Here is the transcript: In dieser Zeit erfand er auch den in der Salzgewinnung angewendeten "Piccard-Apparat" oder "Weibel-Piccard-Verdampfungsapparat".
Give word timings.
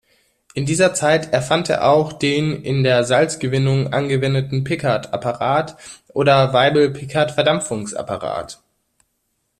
In 0.55 0.65
dieser 0.65 0.95
Zeit 0.95 1.31
erfand 1.31 1.69
er 1.69 1.87
auch 1.87 2.11
den 2.13 2.63
in 2.63 2.83
der 2.83 3.03
Salzgewinnung 3.03 3.93
angewendeten 3.93 4.63
"Piccard-Apparat" 4.63 5.77
oder 6.13 6.53
"Weibel-Piccard-Verdampfungsapparat". 6.53 8.59